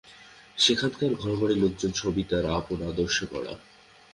সেখানকার 0.57 1.11
ঘরবাড়ি-লোকজন 1.15 1.91
সবই 1.93 2.23
তার 2.23 2.45
আপন 2.51 2.79
আদর্শে 2.81 3.25
গড়া। 3.31 3.53